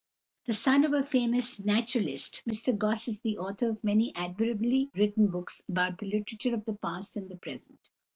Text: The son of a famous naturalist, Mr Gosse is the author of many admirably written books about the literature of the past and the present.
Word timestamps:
The 0.45 0.55
son 0.55 0.83
of 0.83 0.93
a 0.93 1.03
famous 1.03 1.59
naturalist, 1.59 2.41
Mr 2.49 2.75
Gosse 2.75 3.07
is 3.07 3.19
the 3.19 3.37
author 3.37 3.69
of 3.69 3.83
many 3.83 4.11
admirably 4.15 4.89
written 4.95 5.27
books 5.27 5.63
about 5.69 5.99
the 5.99 6.07
literature 6.09 6.55
of 6.55 6.65
the 6.65 6.73
past 6.73 7.15
and 7.15 7.29
the 7.29 7.35
present. 7.37 7.91